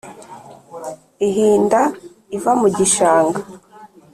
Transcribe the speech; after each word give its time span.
Ihinda 1.27 1.81
iva 2.35 2.51
mu 2.61 2.67
gishanga, 2.77 3.39